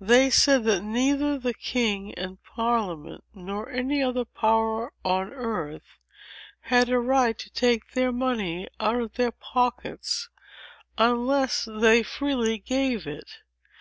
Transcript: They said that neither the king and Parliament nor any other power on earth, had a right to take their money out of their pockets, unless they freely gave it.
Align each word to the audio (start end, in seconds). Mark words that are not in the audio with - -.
They 0.00 0.28
said 0.28 0.64
that 0.64 0.82
neither 0.82 1.38
the 1.38 1.54
king 1.54 2.12
and 2.14 2.42
Parliament 2.42 3.22
nor 3.32 3.70
any 3.70 4.02
other 4.02 4.24
power 4.24 4.92
on 5.04 5.32
earth, 5.32 6.00
had 6.62 6.88
a 6.88 6.98
right 6.98 7.38
to 7.38 7.48
take 7.48 7.92
their 7.92 8.10
money 8.10 8.66
out 8.80 9.00
of 9.00 9.12
their 9.14 9.30
pockets, 9.30 10.28
unless 10.98 11.68
they 11.72 12.02
freely 12.02 12.58
gave 12.58 13.06
it. 13.06 13.30